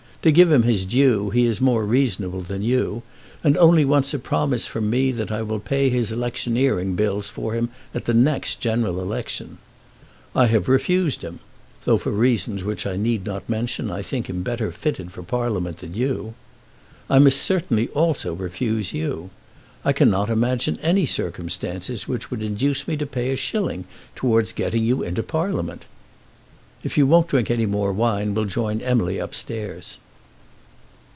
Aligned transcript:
To 0.21 0.31
give 0.31 0.51
him 0.51 0.61
his 0.61 0.85
due, 0.85 1.31
he 1.31 1.47
is 1.47 1.59
more 1.59 1.83
reasonable 1.83 2.41
than 2.41 2.61
you, 2.61 3.01
and 3.43 3.57
only 3.57 3.83
wants 3.83 4.13
a 4.13 4.19
promise 4.19 4.67
from 4.67 4.87
me 4.87 5.11
that 5.11 5.31
I 5.31 5.41
will 5.41 5.57
pay 5.59 5.89
electioneering 5.91 6.93
bills 6.93 7.27
for 7.31 7.55
him 7.55 7.69
at 7.95 8.05
the 8.05 8.13
next 8.13 8.59
general 8.59 9.01
election. 9.01 9.57
I 10.35 10.45
have 10.45 10.69
refused 10.69 11.23
him, 11.23 11.39
though 11.85 11.97
for 11.97 12.11
reasons 12.11 12.63
which 12.63 12.85
I 12.85 12.97
need 12.97 13.25
not 13.25 13.49
mention 13.49 13.89
I 13.89 14.03
think 14.03 14.29
him 14.29 14.43
better 14.43 14.71
fitted 14.71 15.11
for 15.11 15.23
Parliament 15.23 15.77
than 15.79 15.95
you. 15.95 16.35
I 17.09 17.17
must 17.17 17.41
certainly 17.41 17.87
also 17.87 18.35
refuse 18.35 18.93
you. 18.93 19.31
I 19.83 19.91
cannot 19.91 20.29
imagine 20.29 20.77
any 20.83 21.07
circumstances 21.07 22.07
which 22.07 22.29
would 22.29 22.43
induce 22.43 22.87
me 22.87 22.95
to 22.97 23.07
pay 23.07 23.31
a 23.31 23.35
shilling 23.35 23.85
towards 24.13 24.51
getting 24.51 24.83
you 24.83 25.01
into 25.01 25.23
Parliament. 25.23 25.85
If 26.83 26.95
you 26.95 27.07
won't 27.07 27.27
drink 27.29 27.49
any 27.49 27.65
more 27.65 27.91
wine, 27.91 28.35
we'll 28.35 28.45
join 28.45 28.81
Emily 28.83 29.17
upstairs." 29.17 29.97